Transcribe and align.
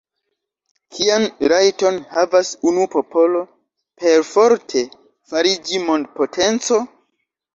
Kian 0.95 1.25
rajton 1.51 1.99
havas 2.13 2.49
unu 2.71 2.87
popolo 2.95 3.43
perforte 4.03 4.83
fariĝi 5.35 5.83
mondpotenco? 5.91 6.83